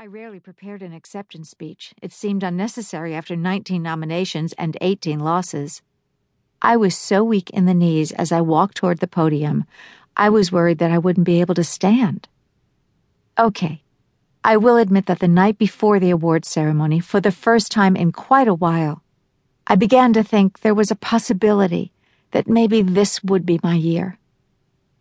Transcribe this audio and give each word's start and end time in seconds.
I 0.00 0.06
rarely 0.06 0.38
prepared 0.38 0.80
an 0.82 0.92
acceptance 0.92 1.50
speech. 1.50 1.92
It 2.00 2.12
seemed 2.12 2.44
unnecessary 2.44 3.16
after 3.16 3.34
19 3.34 3.82
nominations 3.82 4.52
and 4.52 4.76
18 4.80 5.18
losses. 5.18 5.82
I 6.62 6.76
was 6.76 6.96
so 6.96 7.24
weak 7.24 7.50
in 7.50 7.66
the 7.66 7.74
knees 7.74 8.12
as 8.12 8.30
I 8.30 8.40
walked 8.40 8.76
toward 8.76 8.98
the 8.98 9.08
podium, 9.08 9.64
I 10.16 10.28
was 10.28 10.52
worried 10.52 10.78
that 10.78 10.92
I 10.92 10.98
wouldn't 10.98 11.26
be 11.26 11.40
able 11.40 11.56
to 11.56 11.64
stand. 11.64 12.28
Okay, 13.36 13.82
I 14.44 14.56
will 14.56 14.76
admit 14.76 15.06
that 15.06 15.18
the 15.18 15.26
night 15.26 15.58
before 15.58 15.98
the 15.98 16.10
award 16.10 16.44
ceremony, 16.44 17.00
for 17.00 17.20
the 17.20 17.32
first 17.32 17.72
time 17.72 17.96
in 17.96 18.12
quite 18.12 18.46
a 18.46 18.54
while, 18.54 19.02
I 19.66 19.74
began 19.74 20.12
to 20.12 20.22
think 20.22 20.60
there 20.60 20.76
was 20.76 20.92
a 20.92 21.02
possibility 21.12 21.90
that 22.30 22.46
maybe 22.46 22.82
this 22.82 23.24
would 23.24 23.44
be 23.44 23.58
my 23.64 23.74
year. 23.74 24.16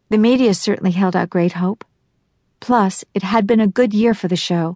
The 0.09 0.17
media 0.17 0.55
certainly 0.55 0.93
held 0.93 1.15
out 1.15 1.29
great 1.29 1.53
hope. 1.53 1.85
Plus, 2.59 3.05
it 3.13 3.21
had 3.21 3.45
been 3.45 3.59
a 3.59 3.67
good 3.67 3.93
year 3.93 4.15
for 4.15 4.27
the 4.27 4.35
show 4.35 4.75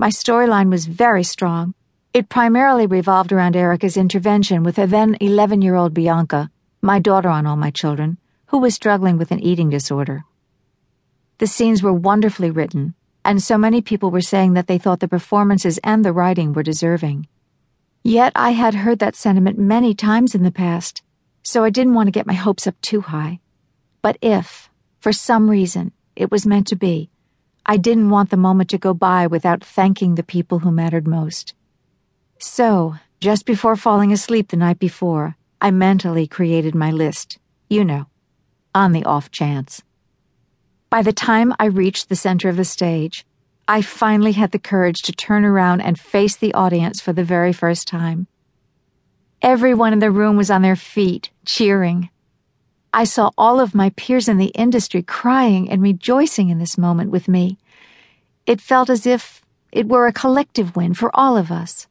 my 0.00 0.08
storyline 0.08 0.70
was 0.70 0.86
very 0.86 1.22
strong. 1.22 1.74
It 2.14 2.30
primarily 2.30 2.86
revolved 2.86 3.32
around 3.32 3.54
Erica's 3.54 3.98
intervention 3.98 4.62
with 4.62 4.78
her 4.78 4.86
then 4.86 5.18
11 5.20 5.60
year 5.60 5.74
old 5.74 5.92
Bianca, 5.92 6.50
my 6.80 6.98
daughter 6.98 7.28
on 7.28 7.44
All 7.44 7.56
My 7.56 7.70
Children, 7.70 8.16
who 8.46 8.60
was 8.60 8.74
struggling 8.74 9.18
with 9.18 9.30
an 9.30 9.40
eating 9.40 9.68
disorder. 9.68 10.24
The 11.36 11.46
scenes 11.46 11.82
were 11.82 11.92
wonderfully 11.92 12.50
written, 12.50 12.94
and 13.26 13.42
so 13.42 13.58
many 13.58 13.82
people 13.82 14.10
were 14.10 14.22
saying 14.22 14.54
that 14.54 14.68
they 14.68 14.78
thought 14.78 15.00
the 15.00 15.06
performances 15.06 15.78
and 15.84 16.02
the 16.02 16.14
writing 16.14 16.54
were 16.54 16.62
deserving. 16.62 17.28
Yet 18.02 18.32
I 18.34 18.52
had 18.52 18.76
heard 18.76 19.00
that 19.00 19.14
sentiment 19.14 19.58
many 19.58 19.92
times 19.92 20.34
in 20.34 20.44
the 20.44 20.50
past, 20.50 21.02
so 21.42 21.62
I 21.62 21.68
didn't 21.68 21.92
want 21.92 22.06
to 22.06 22.18
get 22.18 22.26
my 22.26 22.32
hopes 22.32 22.66
up 22.66 22.80
too 22.80 23.02
high. 23.02 23.40
But 24.00 24.16
if, 24.22 24.70
for 24.98 25.12
some 25.12 25.50
reason, 25.50 25.92
it 26.16 26.30
was 26.30 26.46
meant 26.46 26.68
to 26.68 26.76
be, 26.76 27.10
I 27.70 27.76
didn't 27.76 28.10
want 28.10 28.30
the 28.30 28.36
moment 28.36 28.68
to 28.70 28.78
go 28.78 28.92
by 28.92 29.28
without 29.28 29.62
thanking 29.62 30.16
the 30.16 30.24
people 30.24 30.58
who 30.58 30.72
mattered 30.72 31.06
most. 31.06 31.54
So, 32.36 32.96
just 33.20 33.46
before 33.46 33.76
falling 33.76 34.12
asleep 34.12 34.48
the 34.48 34.56
night 34.56 34.80
before, 34.80 35.36
I 35.60 35.70
mentally 35.70 36.26
created 36.26 36.74
my 36.74 36.90
list, 36.90 37.38
you 37.68 37.84
know, 37.84 38.06
on 38.74 38.90
the 38.90 39.04
off 39.04 39.30
chance. 39.30 39.84
By 40.90 41.02
the 41.02 41.12
time 41.12 41.54
I 41.60 41.66
reached 41.66 42.08
the 42.08 42.16
center 42.16 42.48
of 42.48 42.56
the 42.56 42.64
stage, 42.64 43.24
I 43.68 43.82
finally 43.82 44.32
had 44.32 44.50
the 44.50 44.58
courage 44.58 45.02
to 45.02 45.12
turn 45.12 45.44
around 45.44 45.80
and 45.80 45.96
face 45.96 46.34
the 46.34 46.52
audience 46.54 47.00
for 47.00 47.12
the 47.12 47.22
very 47.22 47.52
first 47.52 47.86
time. 47.86 48.26
Everyone 49.42 49.92
in 49.92 50.00
the 50.00 50.10
room 50.10 50.36
was 50.36 50.50
on 50.50 50.62
their 50.62 50.74
feet, 50.74 51.30
cheering. 51.46 52.10
I 52.92 53.04
saw 53.04 53.30
all 53.38 53.60
of 53.60 53.72
my 53.72 53.90
peers 53.90 54.28
in 54.28 54.38
the 54.38 54.46
industry 54.46 55.00
crying 55.00 55.70
and 55.70 55.80
rejoicing 55.80 56.48
in 56.48 56.58
this 56.58 56.76
moment 56.76 57.12
with 57.12 57.28
me. 57.28 57.56
It 58.46 58.60
felt 58.60 58.90
as 58.90 59.06
if 59.06 59.42
it 59.72 59.88
were 59.88 60.06
a 60.06 60.12
collective 60.12 60.74
win 60.74 60.94
for 60.94 61.10
all 61.14 61.36
of 61.36 61.50
us. 61.52 61.86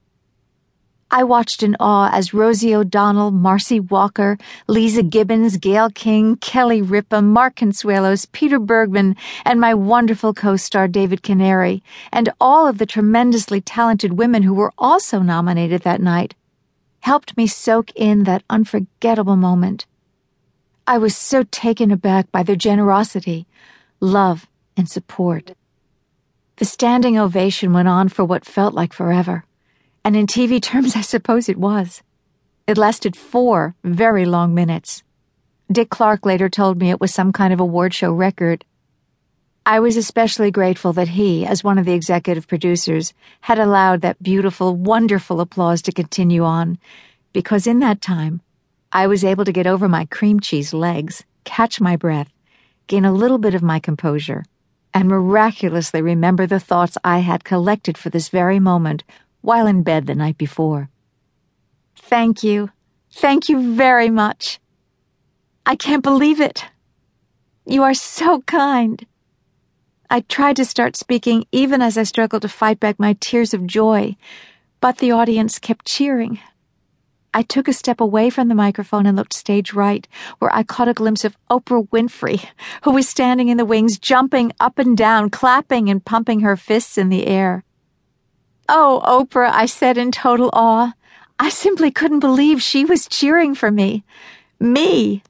I 1.11 1.23
watched 1.23 1.64
in 1.64 1.75
awe 1.80 2.11
as 2.14 2.36
Rosie 2.36 2.75
O'Donnell, 2.75 3.31
Marcy 3.31 3.80
Walker, 3.80 4.38
Leeza 4.67 5.02
Gibbons, 5.09 5.58
Gayle 5.58 5.89
King, 5.89 6.36
Kelly 6.36 6.83
Ripa, 6.83 7.19
Mark 7.19 7.56
Consuelos, 7.56 8.31
Peter 8.31 8.59
Bergman, 8.59 9.16
and 9.44 9.59
my 9.59 9.73
wonderful 9.73 10.36
co-star 10.36 10.88
David 10.88 11.23
Canary, 11.23 11.81
and 12.11 12.30
all 12.39 12.67
of 12.67 12.78
the 12.78 12.86
tremendously 12.86 13.59
talented 13.59 14.13
women 14.13 14.44
who 14.44 14.53
were 14.53 14.72
also 14.78 15.19
nominated 15.19 15.81
that 15.81 16.00
night, 16.00 16.36
helped 17.00 17.36
me 17.36 17.47
soak 17.47 17.91
in 17.95 18.25
that 18.25 18.44
unforgettable 18.47 19.36
moment. 19.36 19.88
I 20.86 21.00
was 21.00 21.16
so 21.16 21.44
taken 21.50 21.89
aback 21.89 22.31
by 22.31 22.44
their 22.44 22.56
generosity, 22.56 23.47
love, 24.00 24.45
and 24.78 24.88
support. 24.88 25.53
The 26.59 26.65
standing 26.65 27.17
ovation 27.17 27.71
went 27.71 27.88
on 27.88 28.09
for 28.09 28.25
what 28.25 28.43
felt 28.43 28.73
like 28.73 28.91
forever, 28.91 29.45
and 30.03 30.13
in 30.13 30.27
TV 30.27 30.61
terms, 30.61 30.93
I 30.97 30.99
suppose 30.99 31.47
it 31.47 31.55
was. 31.55 32.03
It 32.67 32.77
lasted 32.77 33.16
four 33.16 33.75
very 33.81 34.25
long 34.25 34.53
minutes. 34.53 35.01
Dick 35.72 35.89
Clark 35.89 36.25
later 36.25 36.50
told 36.50 36.78
me 36.78 36.89
it 36.89 37.00
was 37.00 37.13
some 37.13 37.31
kind 37.31 37.53
of 37.53 37.61
award 37.61 37.94
show 37.94 38.11
record. 38.11 38.66
I 39.66 39.79
was 39.79 39.95
especially 39.95 40.51
grateful 40.51 40.91
that 40.91 41.07
he, 41.07 41.45
as 41.45 41.63
one 41.63 41.78
of 41.78 41.85
the 41.85 41.94
executive 41.94 42.45
producers, 42.45 43.13
had 43.39 43.57
allowed 43.57 44.01
that 44.01 44.22
beautiful, 44.22 44.75
wonderful 44.75 45.39
applause 45.39 45.81
to 45.84 45.94
continue 45.94 46.44
on, 46.44 46.78
because 47.31 47.67
in 47.67 47.79
that 47.79 48.01
time, 48.01 48.41
I 48.91 49.07
was 49.07 49.23
able 49.23 49.45
to 49.45 49.53
get 49.53 49.66
over 49.66 49.88
my 49.88 50.03
cream 50.03 50.41
cheese 50.41 50.73
legs, 50.73 51.23
catch 51.45 51.79
my 51.79 51.95
breath, 51.95 52.34
gain 52.88 53.05
a 53.05 53.13
little 53.13 53.38
bit 53.38 53.55
of 53.55 53.63
my 53.63 53.79
composure, 53.79 54.44
and 54.94 55.07
miraculously 55.07 56.01
remember 56.01 56.47
the 56.47 56.59
thoughts 56.59 56.97
I 57.03 57.19
had 57.19 57.44
collected 57.44 57.97
for 57.97 58.09
this 58.09 58.29
very 58.29 58.59
moment 58.59 59.03
while 59.41 59.67
in 59.67 59.83
bed 59.83 60.07
the 60.07 60.16
night 60.16 60.38
before. 60.38 60.89
Thank 61.95 62.44
you. 62.44 62.72
Thank 63.11 63.49
you 63.49 63.75
very 63.75 64.09
much. 64.09 64.59
I 65.66 65.75
can't 65.75 66.03
believe 66.03 66.41
it. 66.41 66.66
You 67.66 67.83
are 67.83 67.94
so 67.94 68.41
kind. 68.41 69.05
I 70.09 70.22
tried 70.22 70.55
to 70.55 70.66
start 70.66 70.95
speaking 70.95 71.45
even 71.51 71.81
as 71.81 71.97
I 71.97 72.03
struggled 72.03 72.41
to 72.41 72.49
fight 72.49 72.79
back 72.79 72.99
my 72.99 73.16
tears 73.19 73.53
of 73.53 73.67
joy, 73.67 74.16
but 74.81 74.97
the 74.97 75.11
audience 75.11 75.59
kept 75.59 75.85
cheering. 75.85 76.39
I 77.39 77.44
took 77.44 77.69
a 77.69 77.73
step 77.73 78.01
away 78.01 78.29
from 78.29 78.50
the 78.50 78.53
microphone 78.53 79.05
and 79.05 79.16
looked 79.16 79.33
stage 79.33 79.72
right, 79.72 80.05
where 80.39 80.53
I 80.53 80.61
caught 80.61 80.89
a 80.89 80.94
glimpse 80.94 81.23
of 81.23 81.38
Oprah 81.50 81.88
Winfrey, 81.88 82.45
who 82.83 82.91
was 82.91 83.07
standing 83.07 83.47
in 83.47 83.55
the 83.55 83.63
wings, 83.63 83.97
jumping 83.97 84.51
up 84.59 84.77
and 84.77 84.97
down, 84.97 85.29
clapping 85.29 85.89
and 85.89 86.03
pumping 86.03 86.41
her 86.41 86.57
fists 86.57 86.97
in 86.97 87.07
the 87.07 87.28
air. 87.28 87.63
Oh, 88.67 89.01
Oprah, 89.05 89.51
I 89.53 89.67
said 89.67 89.97
in 89.97 90.11
total 90.11 90.49
awe. 90.51 90.91
I 91.39 91.47
simply 91.47 91.91
couldn't 91.91 92.19
believe 92.19 92.61
she 92.61 92.83
was 92.83 93.07
cheering 93.07 93.55
for 93.55 93.72
me. 93.72 94.03
Me! 94.59 95.23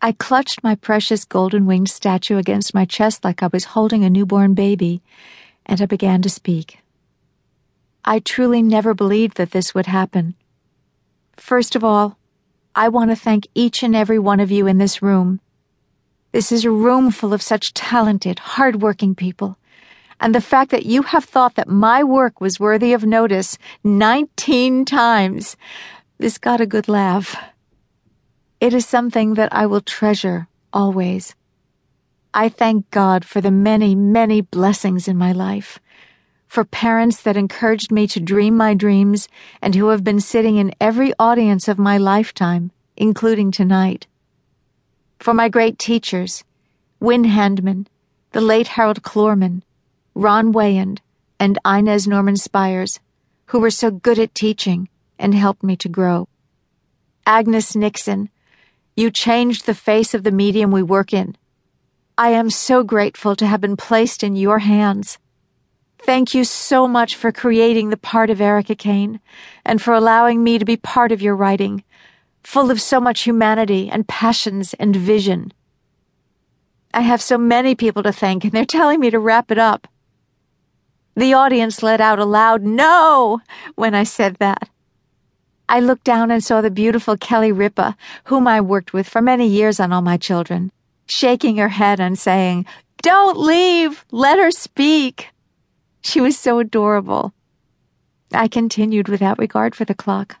I 0.00 0.12
clutched 0.12 0.62
my 0.62 0.76
precious 0.76 1.24
golden 1.24 1.66
winged 1.66 1.90
statue 1.90 2.38
against 2.38 2.74
my 2.74 2.84
chest 2.84 3.24
like 3.24 3.42
I 3.42 3.48
was 3.48 3.64
holding 3.74 4.04
a 4.04 4.08
newborn 4.08 4.54
baby, 4.54 5.02
and 5.66 5.82
I 5.82 5.86
began 5.86 6.22
to 6.22 6.30
speak. 6.30 6.78
I 8.04 8.20
truly 8.20 8.62
never 8.62 8.94
believed 8.94 9.36
that 9.38 9.50
this 9.50 9.74
would 9.74 9.86
happen. 9.86 10.36
First 11.36 11.76
of 11.76 11.84
all, 11.84 12.18
I 12.74 12.88
want 12.88 13.10
to 13.10 13.16
thank 13.16 13.46
each 13.54 13.82
and 13.82 13.94
every 13.94 14.18
one 14.18 14.40
of 14.40 14.50
you 14.50 14.66
in 14.66 14.78
this 14.78 15.02
room. 15.02 15.40
This 16.32 16.50
is 16.50 16.64
a 16.64 16.70
room 16.70 17.10
full 17.10 17.32
of 17.32 17.42
such 17.42 17.74
talented, 17.74 18.38
hardworking 18.40 19.14
people. 19.14 19.58
And 20.20 20.34
the 20.34 20.40
fact 20.40 20.70
that 20.70 20.86
you 20.86 21.02
have 21.02 21.24
thought 21.24 21.54
that 21.54 21.68
my 21.68 22.02
work 22.02 22.40
was 22.40 22.58
worthy 22.58 22.92
of 22.92 23.04
notice 23.04 23.58
19 23.84 24.84
times, 24.84 25.56
this 26.18 26.38
got 26.38 26.60
a 26.60 26.66
good 26.66 26.88
laugh. 26.88 27.36
It 28.60 28.74
is 28.74 28.86
something 28.86 29.34
that 29.34 29.52
I 29.52 29.66
will 29.66 29.80
treasure 29.80 30.48
always. 30.72 31.34
I 32.32 32.48
thank 32.48 32.90
God 32.90 33.24
for 33.24 33.40
the 33.40 33.50
many, 33.50 33.94
many 33.94 34.40
blessings 34.40 35.06
in 35.06 35.16
my 35.16 35.32
life 35.32 35.78
for 36.46 36.64
parents 36.64 37.20
that 37.22 37.36
encouraged 37.36 37.90
me 37.90 38.06
to 38.06 38.20
dream 38.20 38.56
my 38.56 38.74
dreams 38.74 39.28
and 39.60 39.74
who 39.74 39.88
have 39.88 40.04
been 40.04 40.20
sitting 40.20 40.56
in 40.56 40.74
every 40.80 41.12
audience 41.18 41.68
of 41.68 41.78
my 41.78 41.98
lifetime, 41.98 42.70
including 42.96 43.50
tonight. 43.50 44.06
For 45.18 45.34
my 45.34 45.48
great 45.48 45.78
teachers, 45.78 46.44
Win 47.00 47.24
Handman, 47.24 47.86
the 48.32 48.40
late 48.40 48.68
Harold 48.68 49.02
Clurman, 49.02 49.62
Ron 50.14 50.52
Weyand, 50.52 50.98
and 51.40 51.58
Inez 51.66 52.06
Norman 52.06 52.36
Spires, 52.36 53.00
who 53.46 53.58
were 53.58 53.70
so 53.70 53.90
good 53.90 54.18
at 54.18 54.34
teaching 54.34 54.88
and 55.18 55.34
helped 55.34 55.62
me 55.62 55.76
to 55.76 55.88
grow. 55.88 56.28
Agnes 57.26 57.74
Nixon, 57.74 58.30
you 58.96 59.10
changed 59.10 59.66
the 59.66 59.74
face 59.74 60.14
of 60.14 60.22
the 60.22 60.30
medium 60.30 60.70
we 60.70 60.82
work 60.82 61.12
in. 61.12 61.36
I 62.16 62.30
am 62.30 62.48
so 62.48 62.84
grateful 62.84 63.34
to 63.36 63.46
have 63.46 63.60
been 63.60 63.76
placed 63.76 64.22
in 64.22 64.36
your 64.36 64.60
hands. 64.60 65.18
Thank 66.04 66.34
you 66.34 66.44
so 66.44 66.86
much 66.86 67.16
for 67.16 67.32
creating 67.32 67.88
the 67.88 67.96
part 67.96 68.28
of 68.28 68.38
Erica 68.38 68.74
Kane 68.74 69.20
and 69.64 69.80
for 69.80 69.94
allowing 69.94 70.44
me 70.44 70.58
to 70.58 70.64
be 70.66 70.76
part 70.76 71.12
of 71.12 71.22
your 71.22 71.34
writing, 71.34 71.82
full 72.42 72.70
of 72.70 72.78
so 72.78 73.00
much 73.00 73.22
humanity 73.22 73.88
and 73.90 74.06
passions 74.06 74.74
and 74.74 74.94
vision. 74.94 75.50
I 76.92 77.00
have 77.00 77.22
so 77.22 77.38
many 77.38 77.74
people 77.74 78.02
to 78.02 78.12
thank, 78.12 78.44
and 78.44 78.52
they're 78.52 78.66
telling 78.66 79.00
me 79.00 79.08
to 79.08 79.18
wrap 79.18 79.50
it 79.50 79.56
up. 79.56 79.88
The 81.16 81.32
audience 81.32 81.82
let 81.82 82.02
out 82.02 82.18
a 82.18 82.26
loud 82.26 82.62
no 82.62 83.40
when 83.74 83.94
I 83.94 84.02
said 84.02 84.36
that. 84.40 84.68
I 85.70 85.80
looked 85.80 86.04
down 86.04 86.30
and 86.30 86.44
saw 86.44 86.60
the 86.60 86.70
beautiful 86.70 87.16
Kelly 87.16 87.50
Ripa, 87.50 87.96
whom 88.24 88.46
I 88.46 88.60
worked 88.60 88.92
with 88.92 89.08
for 89.08 89.22
many 89.22 89.46
years 89.48 89.80
on 89.80 89.90
All 89.90 90.02
My 90.02 90.18
Children, 90.18 90.70
shaking 91.06 91.56
her 91.56 91.70
head 91.70 91.98
and 91.98 92.18
saying, 92.18 92.66
Don't 93.00 93.38
leave! 93.38 94.04
Let 94.10 94.38
her 94.38 94.50
speak! 94.50 95.30
She 96.04 96.20
was 96.20 96.38
so 96.38 96.58
adorable. 96.58 97.32
I 98.30 98.46
continued 98.46 99.08
without 99.08 99.38
regard 99.38 99.74
for 99.74 99.86
the 99.86 99.94
clock. 99.94 100.36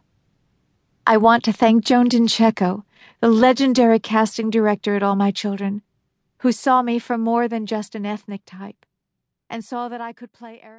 I 1.06 1.16
want 1.16 1.42
to 1.44 1.52
thank 1.52 1.84
Joan 1.84 2.08
D'Incecco, 2.08 2.84
the 3.20 3.28
legendary 3.28 3.98
casting 3.98 4.50
director 4.50 4.94
at 4.94 5.02
All 5.02 5.16
My 5.16 5.30
Children, 5.30 5.80
who 6.40 6.52
saw 6.52 6.82
me 6.82 6.98
for 6.98 7.16
more 7.16 7.48
than 7.48 7.64
just 7.64 7.94
an 7.94 8.04
ethnic 8.04 8.42
type 8.44 8.84
and 9.48 9.64
saw 9.64 9.88
that 9.88 10.02
I 10.02 10.12
could 10.12 10.32
play 10.32 10.60
Eric. 10.62 10.72